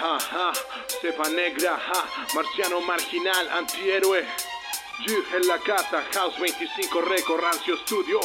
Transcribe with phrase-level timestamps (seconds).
[0.00, 0.52] Ajá,
[1.02, 4.24] cepa negra, ja, marciano marginal, antihéroe.
[5.04, 8.20] G en la casa, House 25 Record, Rancio Studio.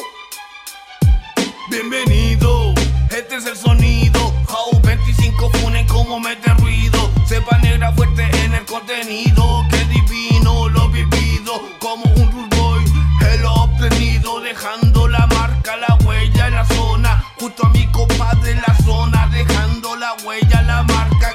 [1.71, 2.75] Bienvenido,
[3.09, 4.19] este es el sonido.
[4.49, 7.09] House 25 funen como mete ruido.
[7.27, 9.63] Cepa negra fuerte en el contenido.
[9.71, 12.22] Qué divino lo vivido, como un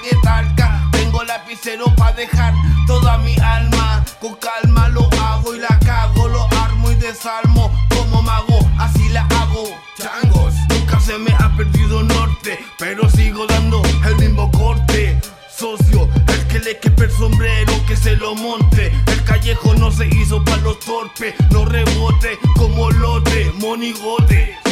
[0.02, 0.88] que talca.
[0.92, 2.54] Tengo lapicero para dejar
[2.86, 4.04] toda mi alma.
[4.20, 8.58] Con calma lo hago y la cago, lo armo y desarmo como mago.
[8.78, 9.64] Así la hago,
[9.96, 10.54] changos.
[10.68, 15.20] Nunca se me ha perdido norte, pero sigo dando el mismo corte.
[15.48, 18.92] Socio, el que le quepe el sombrero que se lo monte.
[19.06, 24.67] El callejo no se hizo para los torpes, no rebote como lote, monigote.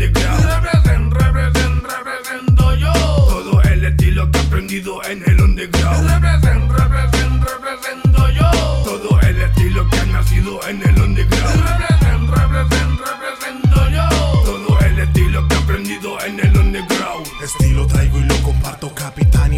[0.00, 0.44] Underground.
[0.44, 2.92] Represent, represent, represento yo.
[2.92, 6.10] Todo el estilo que he aprendido en el underground.
[6.10, 8.50] Represent, represent, represento yo.
[8.84, 11.64] Todo el estilo que ha nacido en el underground.
[11.68, 14.08] Represent, represent, represento yo.
[14.44, 17.26] Todo el estilo que he aprendido en el underground.
[17.44, 19.49] Estilo traigo y lo comparto, capitán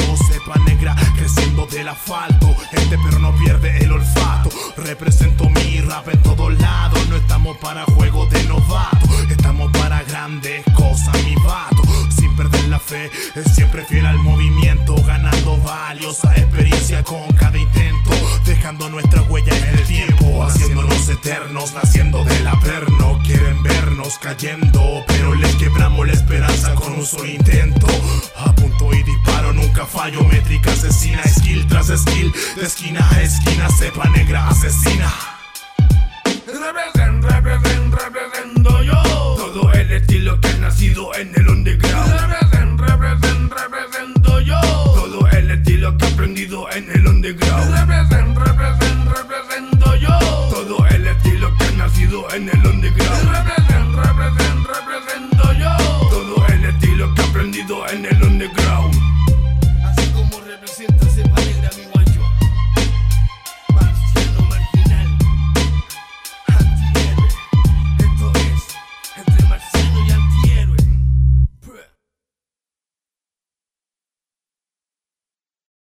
[0.00, 2.54] falso, cepa negra creciendo del asfalto.
[2.72, 4.50] Este perro no pierde el olfato.
[4.76, 7.06] Represento mi rap en todos lados.
[7.08, 11.82] No estamos para juegos de novato, estamos para grandes cosas, mi vato.
[12.16, 18.10] Sin perder la fe, es siempre fiel al movimiento, ganando valiosa experiencia con cada intento,
[18.44, 23.20] dejando nuestra huella en el tiempo, haciéndonos eternos, naciendo del averno.
[23.24, 27.86] Quieren vernos cayendo, pero les quebramos la esperanza con un solo intento.
[28.36, 30.22] Apunto y disparo, nunca fallo.
[30.24, 32.32] Métrica asesina, skill tras skill.
[32.56, 35.12] De esquina a esquina, cepa negra asesina.
[36.46, 39.02] Rebelden, rebelden, rebelendo yo.
[39.36, 42.12] Todo el estilo que ha nacido en el underground.
[42.12, 44.60] Rebelden, rebelden, rebelendo yo.
[44.60, 47.74] Todo el estilo que ha aprendido en el underground.
[47.74, 50.18] Rebelden, rebelden, rebelendo yo.
[50.50, 53.09] Todo el estilo que ha nacido en el underground.